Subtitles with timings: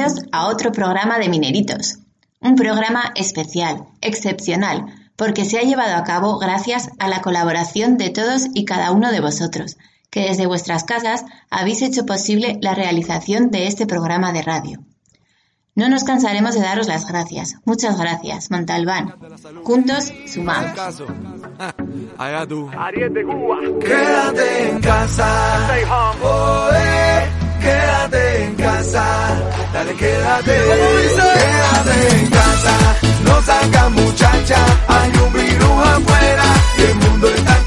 [0.00, 1.98] Bienvenidos a otro programa de Mineritos.
[2.40, 8.08] Un programa especial, excepcional, porque se ha llevado a cabo gracias a la colaboración de
[8.08, 9.76] todos y cada uno de vosotros,
[10.08, 14.80] que desde vuestras casas habéis hecho posible la realización de este programa de radio.
[15.74, 17.56] No nos cansaremos de daros las gracias.
[17.66, 19.16] Muchas gracias, Montalbán.
[19.64, 20.72] Juntos sumamos.
[23.80, 25.68] Quédate en casa.
[27.60, 29.04] Quédate en casa.
[29.72, 30.54] Dale, quédate.
[31.38, 32.74] Quédate en casa.
[33.24, 34.58] No salgas muchacha.
[34.88, 36.44] Hay un virus afuera.
[36.78, 37.59] Y el mundo está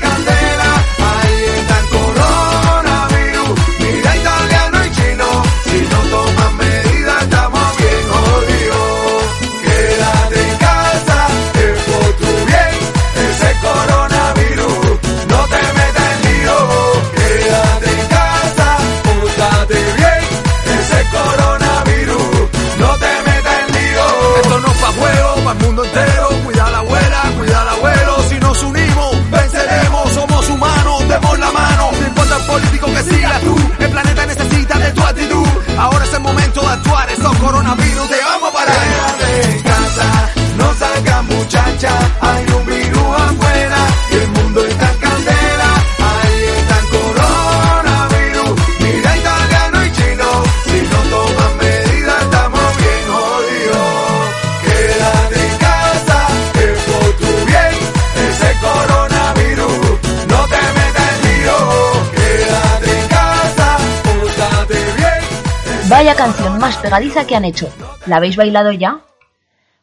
[66.03, 67.71] Vaya canción más pegadiza que han hecho.
[68.07, 69.05] ¿La habéis bailado ya?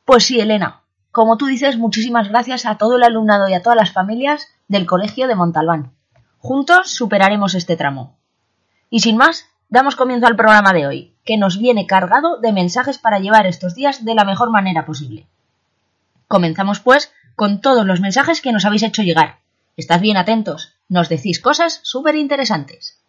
[0.04, 0.82] Pues sí, Elena.
[1.12, 4.84] Como tú dices, muchísimas gracias a todo el alumnado y a todas las familias del
[4.84, 5.94] Colegio de Montalbán.
[6.36, 8.18] Juntos superaremos este tramo.
[8.90, 12.98] Y sin más, damos comienzo al programa de hoy, que nos viene cargado de mensajes
[12.98, 15.26] para llevar estos días de la mejor manera posible.
[16.28, 19.38] Comenzamos, pues, con todos los mensajes que nos habéis hecho llegar.
[19.78, 22.99] Estad bien atentos, nos decís cosas súper interesantes.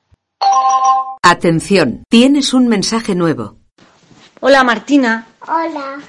[1.24, 3.56] Atención, tienes un mensaje nuevo.
[4.40, 5.28] Hola Martina.
[5.48, 6.00] Hola,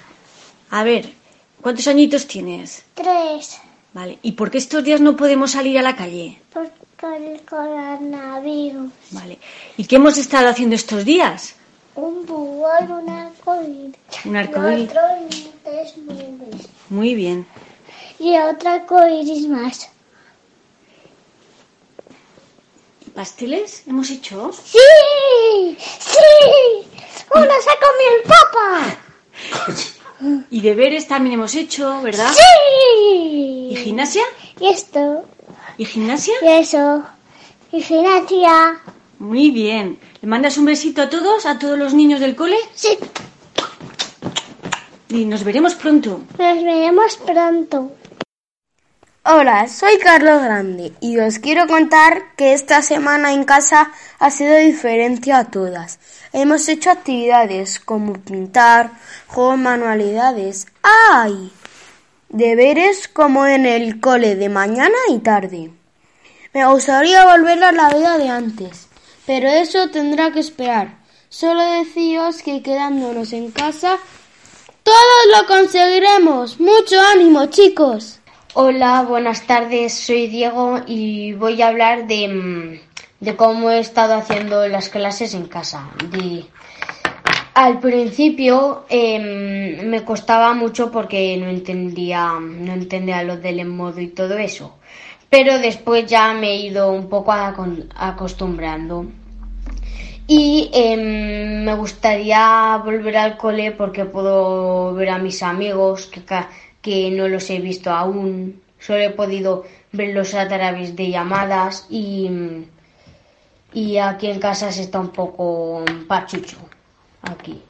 [0.71, 1.13] A ver,
[1.61, 2.85] ¿cuántos añitos tienes?
[2.95, 3.61] tres,
[3.95, 6.41] Vale, ¿y por qué estos días no podemos salir a la calle?
[6.53, 8.91] por con el coronavirus.
[9.11, 9.39] Vale,
[9.77, 11.57] ¿y qué hemos estado haciendo estos días?
[11.97, 13.97] Un búho, un arcoíris.
[14.25, 14.89] Un arcoíris.
[14.89, 16.69] Y otro y tres nubes.
[16.89, 17.45] Muy bien.
[18.21, 19.91] Y otro arcoíris más.
[23.15, 24.51] ¿Pasteles hemos hecho?
[24.53, 24.79] ¡Sí!
[25.79, 26.19] ¡Sí!
[27.35, 28.97] ¡Uno se comió el papa!
[30.53, 32.31] Y deberes también hemos hecho, ¿verdad?
[32.31, 33.83] ¿Y ¡Sí!
[33.85, 34.23] gimnasia?
[34.61, 35.25] Y esto,
[35.77, 36.35] ¿Y gimnasia?
[36.41, 37.03] y eso,
[37.73, 38.81] y gimnasia.
[39.19, 39.99] Muy bien.
[40.21, 42.57] ¿Le mandas un besito a todos, a todos los niños del cole?
[42.73, 42.97] Sí,
[45.09, 46.21] Y nos veremos pronto.
[46.39, 47.91] nos veremos pronto.
[49.25, 54.57] Hola, soy Carlos Grande y os quiero contar que esta semana en casa ha sido
[54.57, 56.01] diferente a todas.
[56.33, 58.91] Hemos hecho actividades como pintar,
[59.29, 60.67] juegos manualidades.
[60.83, 61.53] ¡Ay!
[62.31, 65.71] Deberes como en el cole de mañana y tarde.
[66.53, 68.89] Me gustaría volver a la vida de antes,
[69.25, 70.99] pero eso tendrá que esperar.
[71.29, 73.99] Solo deciros que quedándonos en casa,
[74.83, 76.59] todos lo conseguiremos.
[76.59, 78.19] ¡Mucho ánimo, chicos!
[78.55, 84.13] Hola, buenas tardes, soy Diego y voy a hablar de, mm, de cómo he estado
[84.13, 85.89] haciendo las clases en casa.
[87.55, 94.09] Al principio em, me costaba mucho porque no entendía, no entendía lo del modo y
[94.09, 94.75] todo eso.
[95.31, 99.07] Pero después ya me he ido un poco acostumbrando.
[100.27, 106.21] Y em, me gustaría volver al cole porque puedo ver a mis amigos que,
[106.83, 108.61] que no los he visto aún.
[108.79, 112.29] Solo he podido verlos a través de llamadas y,
[113.73, 116.59] y aquí en casa se está un poco pachucho.
[117.23, 117.63] Aquí.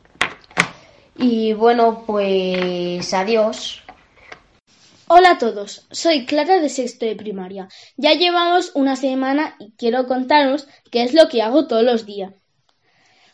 [1.17, 3.83] Y bueno, pues adiós.
[5.09, 7.69] Hola a todos, soy Clara de sexto de primaria.
[7.99, 12.33] Ya llevamos una semana y quiero contaros qué es lo que hago todos los días.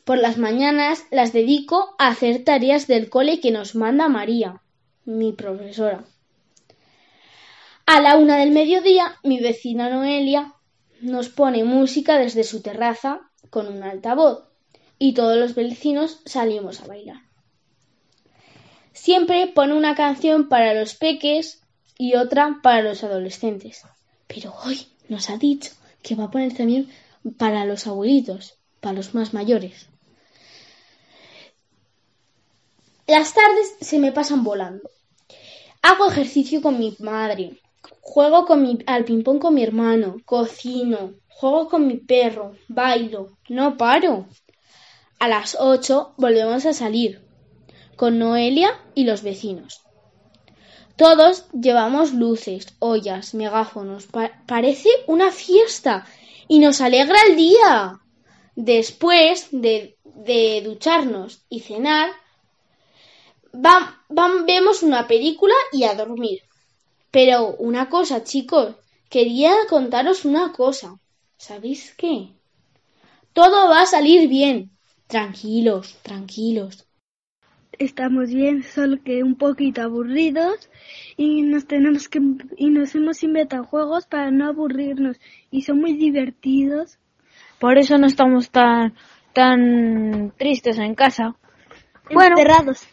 [0.04, 4.60] Por las mañanas las dedico a hacer tareas del cole que nos manda María,
[5.08, 6.04] mi profesora.
[7.86, 10.52] A la una del mediodía, mi vecina Noelia
[11.00, 14.44] nos pone música desde su terraza con un altavoz
[14.98, 17.22] y todos los vecinos salimos a bailar.
[18.92, 21.62] Siempre pone una canción para los peques
[21.96, 23.84] y otra para los adolescentes.
[24.26, 25.72] Pero hoy nos ha dicho
[26.02, 26.90] que va a poner también
[27.38, 29.88] para los abuelitos, para los más mayores.
[33.06, 34.90] Las tardes se me pasan volando.
[35.82, 37.60] Hago ejercicio con mi madre,
[38.00, 38.46] juego
[38.86, 44.26] al ping-pong con mi hermano, cocino, juego con mi perro, bailo, no paro.
[45.18, 47.22] A las ocho volvemos a salir
[47.96, 49.82] con Noelia y los vecinos.
[50.96, 54.08] Todos llevamos luces, ollas, megáfonos.
[54.46, 56.06] parece una fiesta
[56.48, 58.00] y nos alegra el día.
[58.56, 62.10] Después de, de ducharnos y cenar,
[63.52, 66.42] vemos una película y a dormir.
[67.10, 68.74] Pero una cosa, chicos,
[69.08, 70.98] quería contaros una cosa.
[71.36, 72.28] ¿Sabéis qué?
[73.32, 74.70] Todo va a salir bien.
[75.06, 76.88] Tranquilos, tranquilos
[77.78, 80.68] estamos bien, solo que un poquito aburridos
[81.16, 82.20] y nos tenemos que
[82.56, 85.18] y nos hemos inventado juegos para no aburrirnos
[85.50, 86.98] y son muy divertidos.
[87.58, 88.94] Por eso no estamos tan
[89.32, 91.36] tan tristes en casa.
[92.10, 92.86] Encerrados.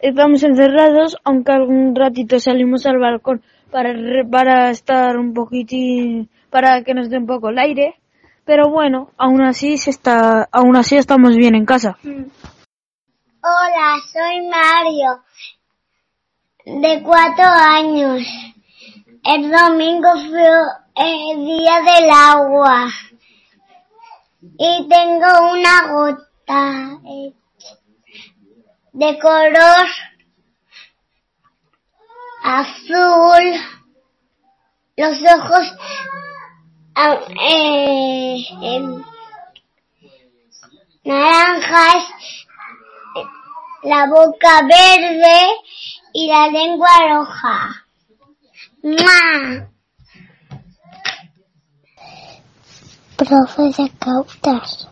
[0.00, 3.94] Estamos encerrados, aunque algún ratito salimos al balcón para
[4.30, 8.00] para estar un poquitín para que nos dé un poco el aire,
[8.44, 11.96] pero bueno, aún así se está aún así estamos bien en casa.
[12.02, 15.22] Hola, soy Mario,
[16.66, 18.22] de cuatro años.
[19.22, 20.48] El domingo fue
[20.96, 22.88] el día del agua
[24.58, 27.00] y tengo una gota
[28.92, 29.86] de color
[32.42, 33.44] azul,
[34.96, 35.76] los ojos
[36.94, 38.44] ah, eh,
[41.04, 42.04] naranjas
[43.82, 45.48] la boca verde
[46.12, 47.86] y la lengua roja.
[48.82, 49.68] ¡Mua!
[53.16, 54.89] Profe de cautas.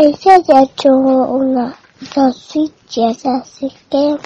[0.00, 1.74] Ella ya hecho una
[2.14, 2.56] dos
[3.24, 4.16] así que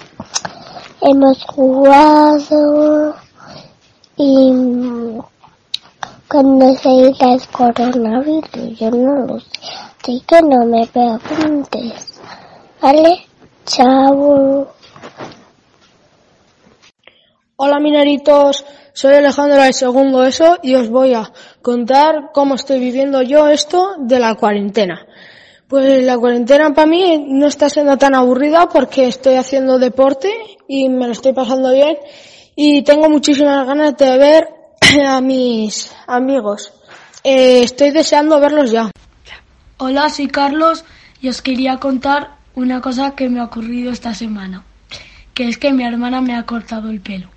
[1.01, 3.15] hemos jugado
[4.15, 5.17] y
[6.27, 9.47] cuando se irá el coronavirus, yo no lo sé,
[9.99, 12.21] así que no me preguntes.
[12.79, 13.25] Vale,
[13.65, 14.67] chao.
[17.55, 21.31] Hola mineritos, soy Alejandro de segundo eso y os voy a
[21.63, 25.07] contar cómo estoy viviendo yo esto de la cuarentena.
[25.67, 30.29] Pues la cuarentena para mí no está siendo tan aburrida porque estoy haciendo deporte
[30.67, 31.97] y me lo estoy pasando bien
[32.55, 34.47] y tengo muchísimas ganas de ver
[35.07, 36.73] a mis amigos.
[37.23, 38.91] Eh, estoy deseando verlos ya.
[39.77, 40.83] Hola, soy Carlos
[41.21, 44.63] y os quería contar una cosa que me ha ocurrido esta semana,
[45.33, 47.29] que es que mi hermana me ha cortado el pelo.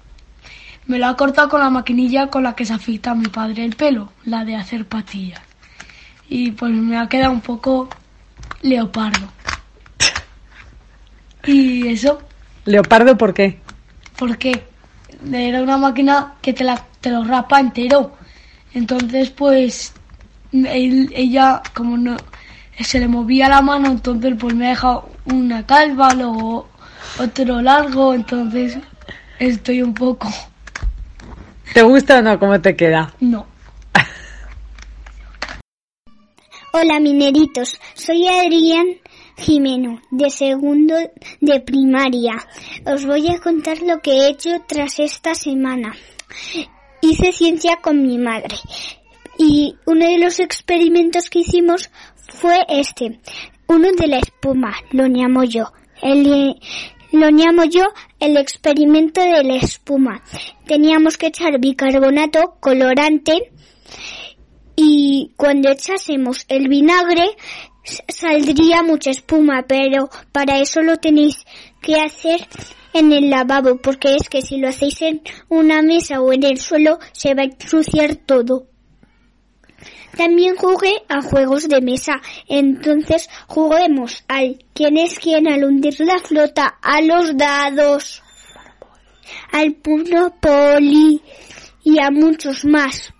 [0.86, 3.64] Me lo ha cortado con la maquinilla con la que se afeita a mi padre
[3.64, 5.40] el pelo, la de hacer patillas.
[6.28, 7.88] Y pues me ha quedado un poco
[8.62, 9.28] leopardo.
[11.44, 12.20] Y eso.
[12.64, 13.60] ¿Leopardo por qué?
[14.18, 14.64] Porque
[15.32, 18.16] era una máquina que te, la, te lo rapa entero.
[18.74, 19.92] Entonces, pues,
[20.52, 22.16] ella, como no,
[22.78, 26.68] se le movía la mano, entonces pues me ha dejado una calva, luego
[27.18, 28.78] otro largo, entonces
[29.38, 30.28] estoy un poco...
[31.72, 33.12] ¿Te gusta o no cómo te queda?
[33.20, 33.46] No.
[36.78, 38.86] Hola mineritos, soy Adrián
[39.38, 40.94] Jimeno, de segundo
[41.40, 42.34] de primaria.
[42.84, 45.96] Os voy a contar lo que he hecho tras esta semana.
[47.00, 48.56] Hice ciencia con mi madre
[49.38, 51.90] y uno de los experimentos que hicimos
[52.28, 53.20] fue este,
[53.68, 55.72] uno de la espuma, lo llamo yo.
[56.02, 56.56] El,
[57.10, 57.84] lo llamo yo
[58.20, 60.22] el experimento de la espuma.
[60.66, 63.50] Teníamos que echar bicarbonato, colorante,
[64.76, 67.24] y cuando echásemos el vinagre
[68.08, 71.44] saldría mucha espuma, pero para eso lo tenéis
[71.80, 72.46] que hacer
[72.92, 76.58] en el lavabo, porque es que si lo hacéis en una mesa o en el
[76.58, 78.66] suelo se va a ensuciar todo.
[80.16, 82.22] También jugué a juegos de mesa.
[82.48, 88.22] Entonces juguemos al quién es quién al hundir la flota, a los dados,
[89.52, 91.20] al puro poli
[91.84, 93.12] y a muchos más.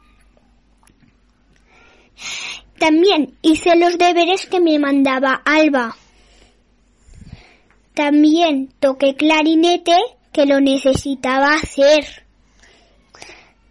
[2.78, 5.96] También hice los deberes que me mandaba Alba.
[7.94, 9.96] También toqué clarinete
[10.32, 12.26] que lo necesitaba hacer.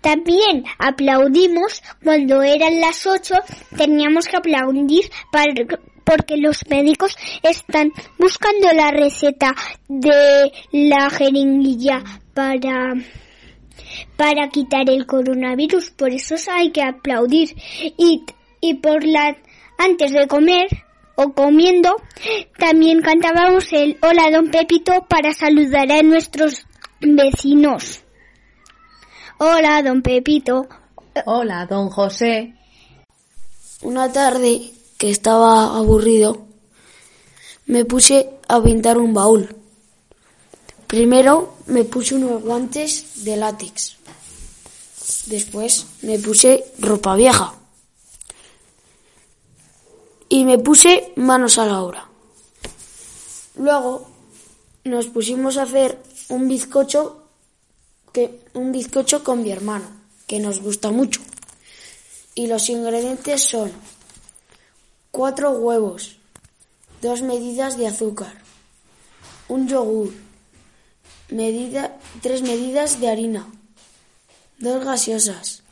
[0.02, 3.36] También aplaudimos cuando eran las ocho,
[3.76, 5.54] teníamos que aplaudir para,
[6.04, 9.56] porque los médicos están buscando la receta
[9.88, 12.94] de la jeringuilla para
[14.16, 17.56] para quitar el coronavirus, por eso hay que aplaudir
[17.98, 18.24] y,
[18.66, 19.38] y por la
[19.78, 20.68] antes de comer
[21.16, 21.96] o comiendo,
[22.58, 26.66] también cantábamos el Hola Don Pepito para saludar a nuestros
[27.00, 28.02] vecinos.
[29.38, 30.68] Hola Don Pepito.
[31.26, 32.56] Hola Don José.
[33.82, 36.48] Una tarde que estaba aburrido,
[37.68, 39.56] me puse a pintar un baúl.
[40.88, 43.98] Primero me puse unos guantes de látex.
[45.28, 47.54] Después me puse ropa vieja
[50.36, 52.10] y me puse manos a la obra.
[53.56, 54.06] Luego
[54.84, 57.24] nos pusimos a hacer un bizcocho
[58.12, 59.86] que un bizcocho con mi hermano,
[60.28, 61.22] que nos gusta mucho.
[62.34, 63.72] Y los ingredientes son
[65.10, 66.18] cuatro huevos,
[67.02, 68.34] dos medidas de azúcar,
[69.48, 70.12] un yogur,
[71.30, 73.48] medida, tres medidas de harina,
[74.60, 75.64] dos gaseosas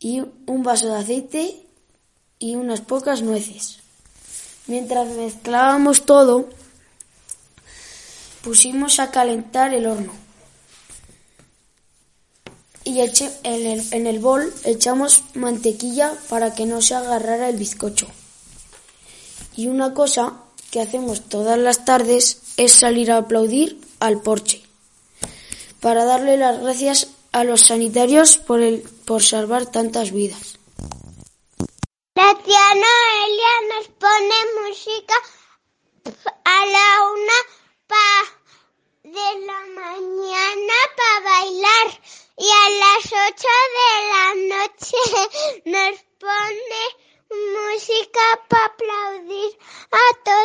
[0.00, 1.63] y un vaso de aceite
[2.44, 3.78] y unas pocas nueces.
[4.66, 6.50] Mientras mezclábamos todo,
[8.42, 10.12] pusimos a calentar el horno.
[12.84, 18.08] Y en, el, en el bol echamos mantequilla para que no se agarrara el bizcocho.
[19.56, 20.34] Y una cosa
[20.70, 24.60] que hacemos todas las tardes es salir a aplaudir al porche
[25.80, 30.58] para darle las gracias a los sanitarios por, el, por salvar tantas vidas.
[32.16, 35.14] La tía Noelia nos pone música
[36.44, 37.38] a la una
[37.88, 38.08] pa
[39.02, 42.00] de la mañana para bailar.
[42.38, 45.00] Y a las ocho de la noche
[45.64, 46.82] nos pone
[47.30, 49.58] música para aplaudir
[49.90, 50.43] a toda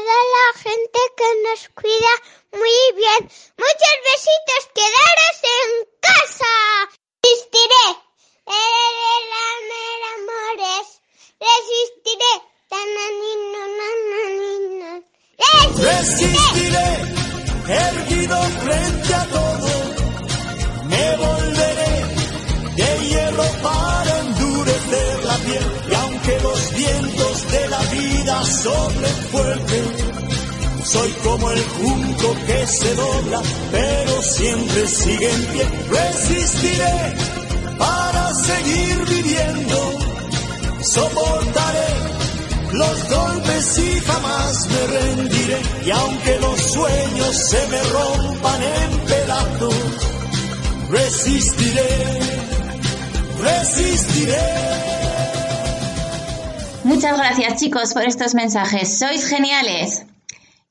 [56.85, 60.05] Muchas gracias chicos por estos mensajes, sois geniales.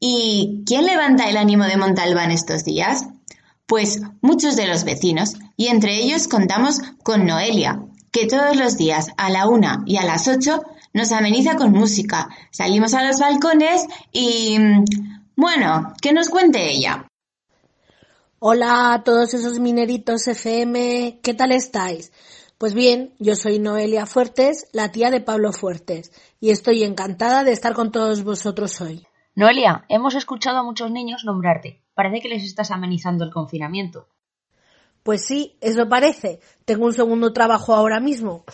[0.00, 3.04] ¿Y quién levanta el ánimo de Montalbán estos días?
[3.66, 9.09] Pues muchos de los vecinos, y entre ellos contamos con Noelia, que todos los días
[9.18, 10.62] a la una y a las ocho
[10.95, 12.30] nos ameniza con música.
[12.50, 14.59] Salimos a los balcones y...
[15.37, 17.07] Bueno, que nos cuente ella.
[18.38, 22.12] Hola a todos esos mineritos FM, ¿qué tal estáis?
[22.58, 26.10] Pues bien, yo soy Noelia Fuertes, la tía de Pablo Fuertes,
[26.40, 29.06] y estoy encantada de estar con todos vosotros hoy.
[29.36, 31.84] Noelia, hemos escuchado a muchos niños nombrarte.
[31.94, 34.08] Parece que les estás amenizando el confinamiento.
[35.04, 36.40] Pues sí, eso parece.
[36.64, 38.44] Tengo un segundo trabajo ahora mismo.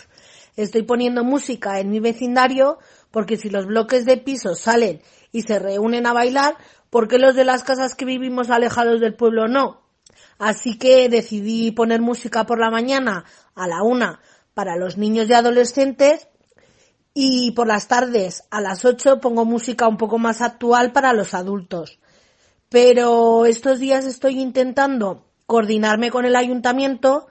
[0.54, 2.76] Estoy poniendo música en mi vecindario
[3.10, 5.00] porque si los bloques de pisos salen
[5.32, 6.58] y se reúnen a bailar,
[6.90, 9.83] ¿por qué los de las casas que vivimos alejados del pueblo no?
[10.38, 14.20] Así que decidí poner música por la mañana a la una
[14.54, 16.28] para los niños y adolescentes
[17.12, 21.34] y por las tardes a las ocho pongo música un poco más actual para los
[21.34, 21.98] adultos.
[22.68, 27.28] Pero estos días estoy intentando coordinarme con el ayuntamiento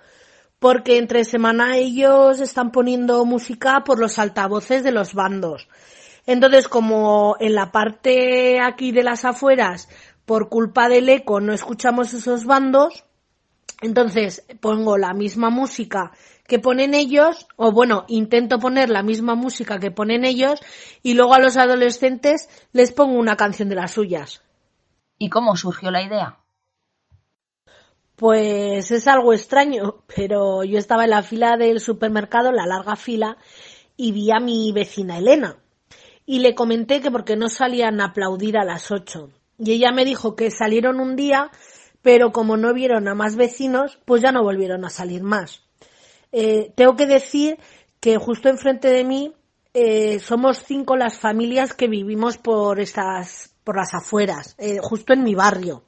[0.59, 5.67] porque entre semana ellos están poniendo música por los altavoces de los bandos.
[6.25, 9.89] Entonces, como en la parte aquí de las afueras,
[10.25, 13.05] por culpa del eco, no escuchamos esos bandos,
[13.81, 16.11] entonces pongo la misma música
[16.47, 20.59] que ponen ellos, o bueno, intento poner la misma música que ponen ellos
[21.01, 24.41] y luego a los adolescentes les pongo una canción de las suyas.
[25.17, 26.39] ¿Y cómo surgió la idea?
[28.15, 32.95] Pues es algo extraño, pero yo estaba en la fila del supermercado, en la larga
[32.95, 33.37] fila,
[33.97, 35.57] y vi a mi vecina Elena.
[36.25, 39.29] Y le comenté que porque no salían a aplaudir a las ocho.
[39.63, 41.51] Y ella me dijo que salieron un día,
[42.01, 45.63] pero como no vieron a más vecinos, pues ya no volvieron a salir más.
[46.31, 47.57] Eh, tengo que decir
[47.99, 49.33] que justo enfrente de mí
[49.73, 55.23] eh, somos cinco las familias que vivimos por estas, por las afueras, eh, justo en
[55.23, 55.83] mi barrio.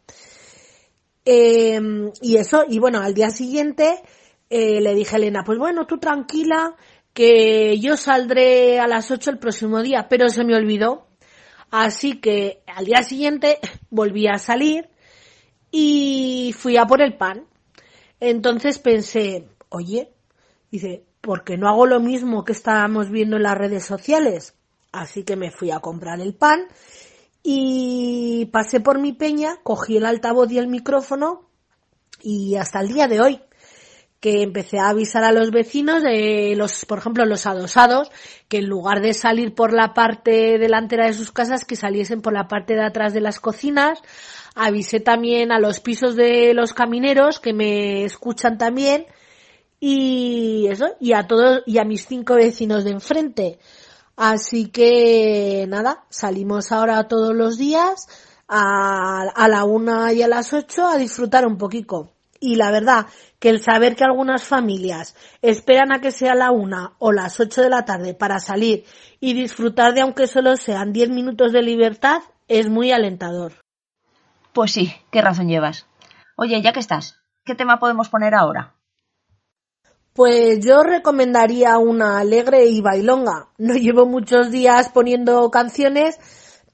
[1.26, 1.80] Eh,
[2.22, 4.02] y eso, y bueno, al día siguiente
[4.50, 6.76] eh, le dije a Elena, pues bueno, tú tranquila,
[7.14, 11.05] que yo saldré a las 8 el próximo día, pero se me olvidó.
[11.78, 14.88] Así que al día siguiente volví a salir
[15.72, 17.48] y fui a por el pan.
[18.22, 20.10] Entonces pensé, oye,
[20.72, 24.56] dice, ¿por qué no hago lo mismo que estábamos viendo en las redes sociales?
[24.94, 26.66] Así que me fui a comprar el pan
[27.44, 31.50] y pasé por mi peña, cogí el altavoz y el micrófono
[32.22, 33.42] y hasta el día de hoy
[34.26, 38.10] que empecé a avisar a los vecinos de los, por ejemplo, los adosados,
[38.48, 42.34] que en lugar de salir por la parte delantera de sus casas, que saliesen por
[42.34, 44.00] la parte de atrás de las cocinas.
[44.56, 49.06] Avisé también a los pisos de los camineros, que me escuchan también.
[49.80, 53.60] Y eso, y a todos, y a mis cinco vecinos de enfrente.
[54.16, 58.08] Así que nada, salimos ahora todos los días
[58.48, 62.15] a, a la una y a las ocho a disfrutar un poquito.
[62.46, 63.08] Y la verdad
[63.40, 67.64] que el saber que algunas familias esperan a que sea la una o las ocho
[67.64, 68.86] de la tarde para salir
[69.20, 73.54] y disfrutar de aunque solo sean diez minutos de libertad es muy alentador.
[74.54, 75.88] Pues sí, qué razón llevas.
[76.38, 78.76] Oye, ya que estás, ¿qué tema podemos poner ahora?
[80.14, 83.50] Pues yo recomendaría una alegre y bailonga.
[83.58, 86.20] No llevo muchos días poniendo canciones,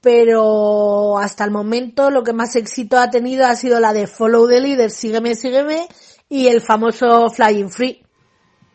[0.01, 4.47] pero hasta el momento lo que más éxito ha tenido ha sido la de Follow
[4.47, 5.87] the Leader, Sígueme, Sígueme,
[6.27, 8.03] y el famoso Flying Free.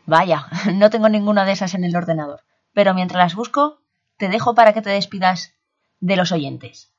[0.06, 3.80] Vaya, no tengo ninguna de esas en el ordenador, pero mientras las busco,
[4.16, 5.52] te dejo para que te despidas
[6.00, 6.92] de los oyentes.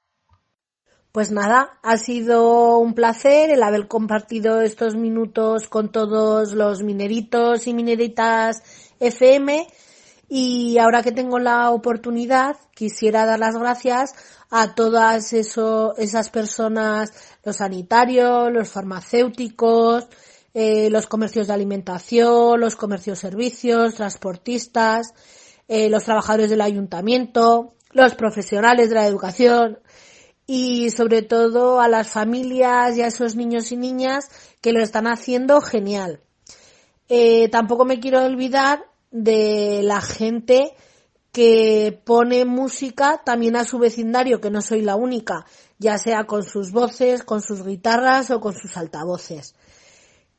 [1.13, 7.65] Pues nada, ha sido un placer el haber compartido estos minutos con todos los mineritos
[7.65, 8.61] y mineritas
[8.99, 9.67] FM
[10.29, 14.13] y ahora que tengo la oportunidad quisiera dar las gracias
[14.49, 17.11] a todas eso, esas personas,
[17.43, 20.07] los sanitarios, los farmacéuticos,
[20.53, 25.13] eh, los comercios de alimentación, los comercios servicios, transportistas,
[25.67, 29.79] eh, los trabajadores del ayuntamiento, los profesionales de la educación,
[30.47, 34.29] y sobre todo a las familias y a esos niños y niñas
[34.61, 36.21] que lo están haciendo genial.
[37.09, 40.73] Eh, tampoco me quiero olvidar de la gente
[41.31, 45.45] que pone música también a su vecindario, que no soy la única,
[45.77, 49.53] ya sea con sus voces, con sus guitarras o con sus altavoces.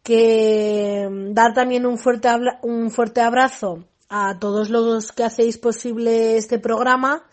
[0.02, 2.28] Que mm, dar también un fuerte,
[2.62, 7.24] un fuerte abrazo a todos los que hacéis posible este programa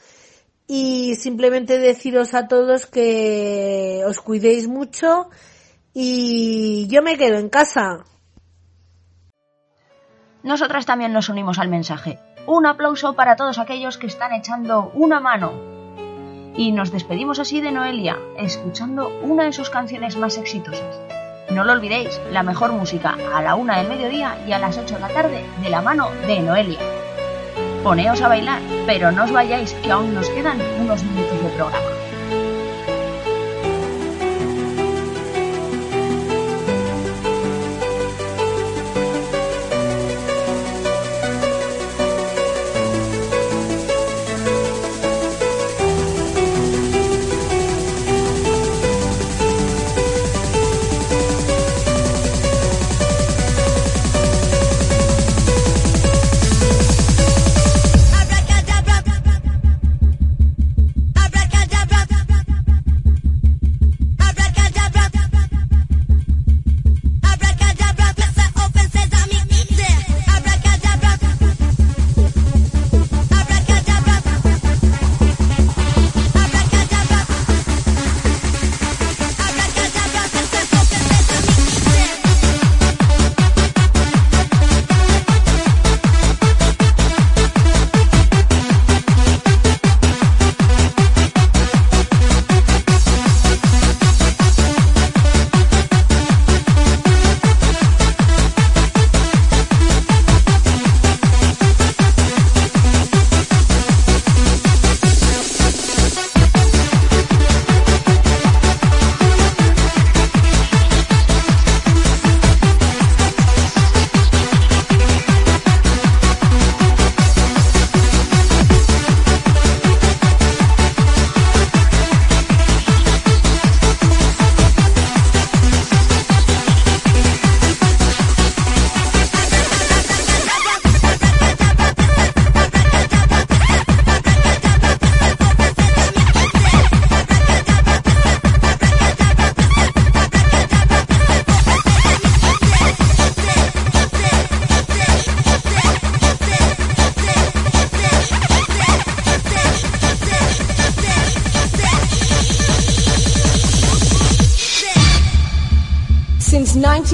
[0.68, 5.30] y simplemente deciros a todos que os cuidéis mucho
[5.94, 8.06] y yo me quedo en casa.
[10.46, 12.20] Nosotras también nos unimos al mensaje.
[12.46, 15.52] Un aplauso para todos aquellos que están echando una mano.
[16.56, 21.02] Y nos despedimos así de Noelia, escuchando una de sus canciones más exitosas.
[21.50, 24.94] No lo olvidéis, la mejor música a la una del mediodía y a las 8
[24.94, 26.80] de la tarde de la mano de Noelia
[27.86, 31.95] poneos a bailar, pero no os vayáis que aún nos quedan unos minutos de programa.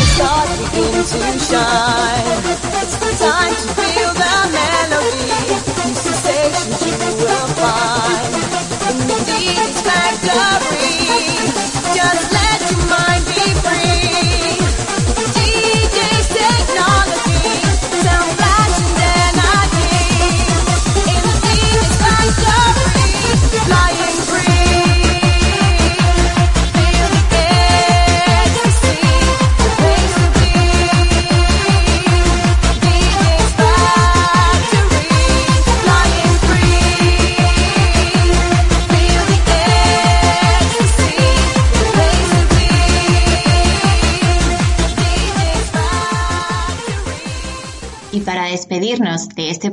[0.00, 2.44] The stars begin to shine,
[2.80, 5.28] it's the time to feel the melody.
[5.84, 8.32] New sensations you will find
[8.88, 10.96] in the DJ's factory.
[11.92, 13.59] Just let your mind be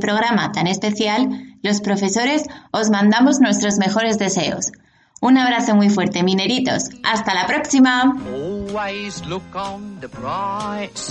[0.08, 1.28] programa tan especial,
[1.62, 4.72] los profesores os mandamos nuestros mejores deseos.
[5.20, 6.84] Un abrazo muy fuerte, mineritos.
[7.04, 8.16] Hasta la próxima.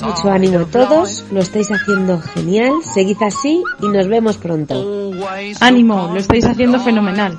[0.03, 5.13] Mucho ánimo a todos, lo estáis haciendo genial, seguid así y nos vemos pronto.
[5.61, 7.37] Ánimo, lo estáis haciendo fenomenal.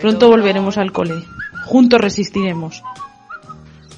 [0.00, 1.14] Pronto volveremos al cole.
[1.66, 2.84] Juntos resistiremos.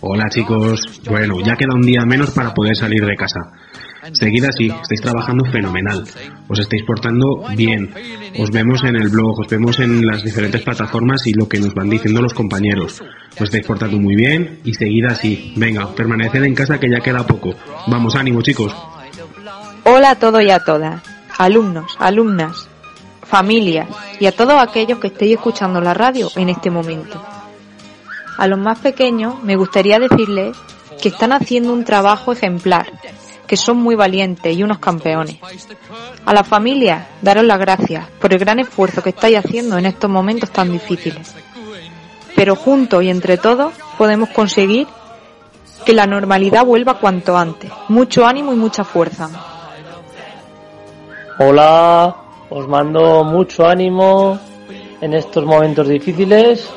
[0.01, 3.41] Hola chicos, bueno, ya queda un día menos para poder salir de casa.
[4.12, 6.05] Seguid así, estáis trabajando fenomenal,
[6.49, 7.92] os estáis portando bien,
[8.38, 11.75] os vemos en el blog, os vemos en las diferentes plataformas y lo que nos
[11.75, 13.03] van diciendo los compañeros.
[13.35, 15.53] Os estáis portando muy bien y seguid así.
[15.57, 17.55] Venga, permaneced en casa que ya queda poco.
[17.87, 18.75] Vamos, ánimo chicos.
[19.85, 21.03] Hola a todos y a todas,
[21.38, 22.69] alumnos, alumnas,
[23.23, 23.88] familias
[24.21, 27.23] y a todos aquellos que estéis escuchando la radio en este momento.
[28.37, 30.57] A los más pequeños me gustaría decirles
[31.01, 32.87] que están haciendo un trabajo ejemplar,
[33.47, 35.37] que son muy valientes y unos campeones.
[36.25, 40.11] A la familia, daros las gracias por el gran esfuerzo que estáis haciendo en estos
[40.11, 41.35] momentos tan difíciles.
[42.35, 44.87] Pero juntos y entre todos podemos conseguir
[45.85, 47.71] que la normalidad vuelva cuanto antes.
[47.89, 49.31] Mucho ánimo y mucha fuerza.
[51.39, 52.15] Hola,
[52.51, 54.39] os mando mucho ánimo
[55.01, 56.69] en estos momentos difíciles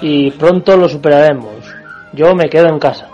[0.00, 1.64] y pronto lo superaremos.
[2.12, 3.07] Yo me quedo en casa.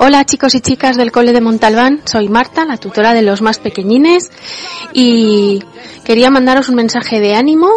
[0.00, 3.58] Hola chicos y chicas del Cole de Montalbán, soy Marta, la tutora de los más
[3.58, 4.30] pequeñines
[4.92, 5.60] y
[6.04, 7.68] quería mandaros un mensaje de ánimo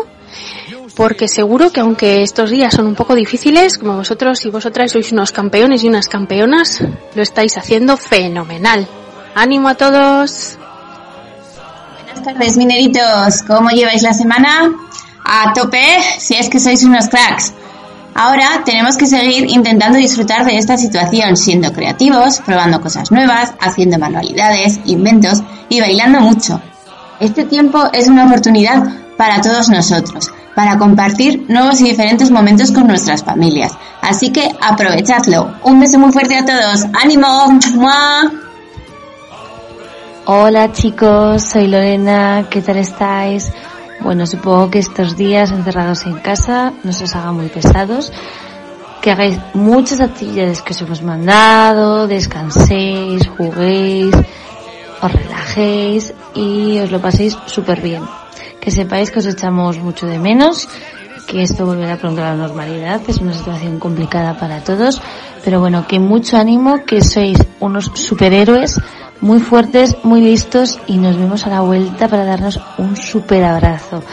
[0.96, 5.12] porque seguro que aunque estos días son un poco difíciles, como vosotros y vosotras sois
[5.12, 6.84] unos campeones y unas campeonas,
[7.16, 8.88] lo estáis haciendo fenomenal.
[9.34, 10.60] ¡Ánimo a todos!
[12.04, 13.42] Buenas tardes, mineritos.
[13.48, 14.72] ¿Cómo lleváis la semana?
[15.26, 17.54] A tope, si es que sois unos cracks.
[18.14, 23.98] Ahora tenemos que seguir intentando disfrutar de esta situación, siendo creativos, probando cosas nuevas, haciendo
[23.98, 26.62] manualidades, inventos y bailando mucho.
[27.20, 28.84] Este tiempo es una oportunidad
[29.16, 33.72] para todos nosotros, para compartir nuevos y diferentes momentos con nuestras familias.
[34.02, 35.54] Así que aprovechadlo.
[35.64, 36.86] Un beso muy fuerte a todos.
[37.02, 37.48] ¡Ánimo!
[37.76, 38.32] ¡Mua!
[40.26, 43.52] Hola chicos, soy Lorena, ¿qué tal estáis?
[44.04, 48.12] Bueno, supongo que estos días encerrados en casa no se os haga muy pesados,
[49.02, 54.16] que hagáis muchas actividades que os hemos mandado, descanséis, juguéis,
[55.02, 58.04] os relajéis y os lo paséis súper bien.
[58.60, 60.68] Que sepáis que os echamos mucho de menos,
[61.28, 65.02] que esto volverá pronto a la normalidad, es una situación complicada para todos,
[65.44, 68.80] pero bueno, que mucho ánimo, que sois unos superhéroes
[69.22, 74.04] muy fuertes, muy listos y nos vemos a la vuelta para darnos un super abrazo.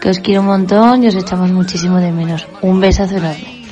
[0.00, 2.46] Que os quiero un montón y os echamos muchísimo de menos.
[2.62, 3.64] Un besazo enorme.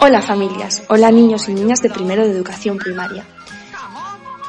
[0.00, 3.24] Hola familias, hola niños y niñas de primero de educación primaria.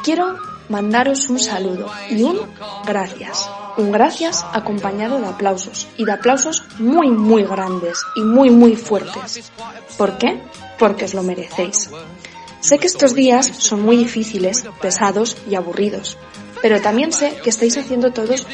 [0.03, 0.35] Quiero
[0.69, 2.39] mandaros un saludo y un
[2.85, 3.49] gracias.
[3.77, 9.51] Un gracias acompañado de aplausos y de aplausos muy muy grandes y muy muy fuertes.
[9.97, 10.41] ¿Por qué?
[10.77, 11.89] Porque os lo merecéis.
[12.59, 16.17] Sé que estos días son muy difíciles, pesados y aburridos,
[16.61, 18.47] pero también sé que estáis haciendo todos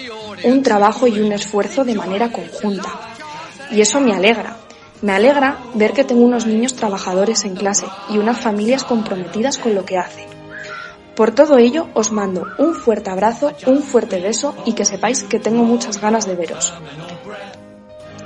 [0.43, 2.89] un trabajo y un esfuerzo de manera conjunta.
[3.72, 4.58] Y eso me alegra.
[5.02, 9.76] Me alegra ver que tengo unos niños trabajadores en clase y unas familias comprometidas con
[9.76, 10.38] lo que hacen.
[11.19, 15.38] Por todo ello, os mando un fuerte abrazo, un fuerte beso y que sepáis que
[15.38, 16.73] tengo muchas ganas de veros.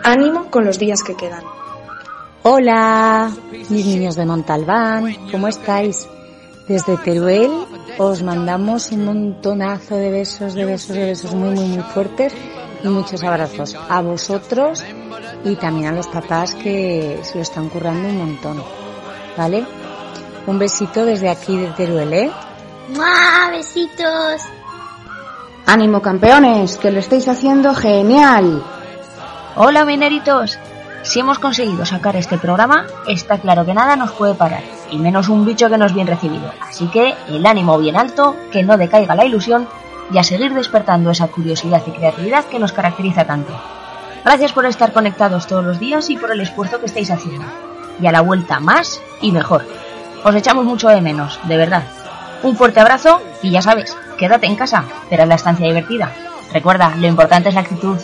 [0.03, 1.41] Ánimo con los días que quedan.
[2.43, 3.32] Hola,
[3.69, 6.08] mis niños de Montalbán, ¿cómo estáis?
[6.67, 7.65] Desde Teruel
[7.97, 12.32] os mandamos un montonazo de besos, de besos, de besos muy, muy, muy fuertes
[12.84, 14.84] y muchos abrazos a vosotros
[15.43, 18.63] y también a los papás que se lo están currando un montón.
[19.36, 19.65] ¿Vale?
[20.45, 22.32] Un besito desde aquí de Teruel, ¿eh?
[22.89, 23.50] ¡Mua!
[23.52, 24.41] Besitos.
[25.65, 28.62] Ánimo campeones, que lo estáis haciendo genial.
[29.56, 30.60] Hola mineritos.
[31.04, 35.30] Si hemos conseguido sacar este programa, está claro que nada nos puede parar, y menos
[35.30, 36.52] un bicho que no es bien recibido.
[36.62, 39.67] Así que el ánimo bien alto, que no decaiga la ilusión
[40.12, 43.54] y a seguir despertando esa curiosidad y creatividad que nos caracteriza tanto.
[44.26, 47.46] Gracias por estar conectados todos los días y por el esfuerzo que estáis haciendo.
[48.02, 49.65] Y a la vuelta más y mejor.
[50.24, 51.84] Os echamos mucho de menos, de verdad.
[52.43, 56.12] Un fuerte abrazo y ya sabes, quédate en casa, pero en la estancia divertida.
[56.53, 57.97] Recuerda, lo importante es la actitud.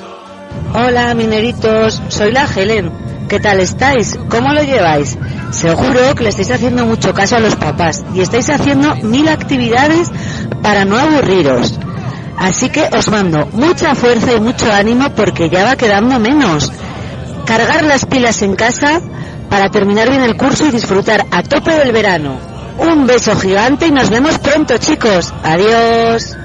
[0.73, 2.89] Hola mineritos, soy la Helen.
[3.27, 4.17] ¿Qué tal estáis?
[4.29, 5.17] ¿Cómo lo lleváis?
[5.51, 10.09] Seguro que le estáis haciendo mucho caso a los papás y estáis haciendo mil actividades
[10.63, 11.77] para no aburriros.
[12.37, 16.71] Así que os mando mucha fuerza y mucho ánimo porque ya va quedando menos.
[17.45, 19.01] Cargar las pilas en casa
[19.49, 22.48] para terminar bien el curso y disfrutar a tope del verano.
[22.79, 25.33] Un beso gigante y nos vemos pronto chicos.
[25.43, 26.37] Adiós.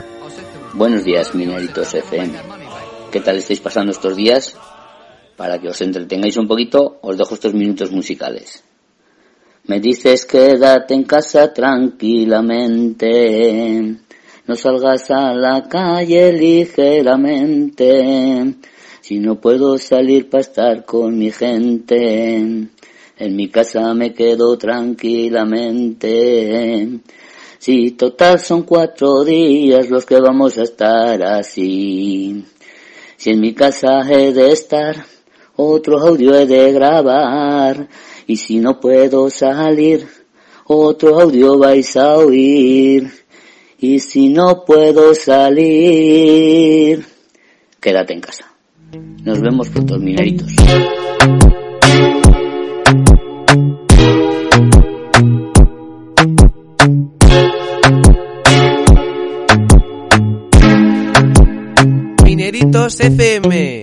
[0.73, 2.33] Buenos días, mineritos FM.
[3.13, 4.57] ¿Qué tal estáis pasando estos días?
[5.37, 8.65] Para que os entretengáis un poquito, os dejo estos minutos musicales.
[9.67, 13.97] Me dices quédate en casa tranquilamente,
[14.47, 18.57] no salgas a la calle ligeramente,
[19.01, 22.69] si no puedo salir para estar con mi gente,
[23.17, 26.89] en mi casa me quedo tranquilamente.
[27.59, 32.45] Si total son cuatro días los que vamos a estar así.
[33.17, 35.07] Si en mi casa he de estar,
[35.57, 37.89] otro audio he de grabar.
[38.27, 40.07] Y si no puedo salir,
[40.67, 43.11] otro audio vais a oír.
[43.79, 47.07] Y si no puedo salir,
[47.81, 48.51] quédate en casa.
[49.23, 50.53] Nos vemos pronto, mineritos.
[62.65, 63.83] Mineritos FM.